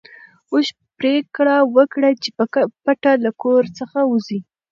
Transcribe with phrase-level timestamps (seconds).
[0.51, 2.43] اوښ پرېکړه وکړه چې په
[2.83, 4.39] پټه له کور څخه ووځي.